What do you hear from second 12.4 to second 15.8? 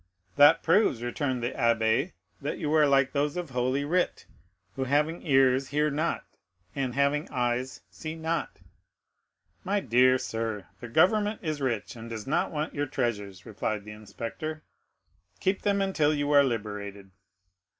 want your treasures," replied the inspector; "keep